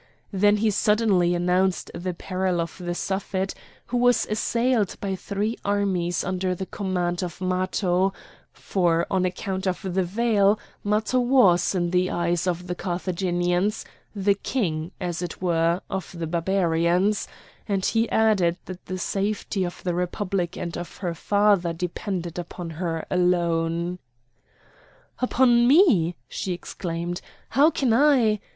[0.33, 3.53] Then he suddenly announced the peril of the Suffet,
[3.85, 10.01] who was assailed by three armies under the command of Matho—for on account of the
[10.03, 13.85] veil Matho was, in the eyes of the Carthaginians,
[14.15, 19.93] the king, as it were, of the Barbarians,—and he added that the safety of the
[19.93, 23.99] Republic and of her father depended upon her alone.
[25.19, 27.21] "Upon me!" she exclaimed.
[27.49, 28.39] "How can I—?"